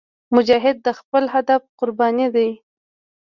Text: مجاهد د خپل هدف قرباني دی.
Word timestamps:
مجاهد 0.35 0.77
د 0.81 0.87
خپل 0.99 1.23
هدف 1.33 1.61
قرباني 1.79 2.27
دی. 2.35 2.49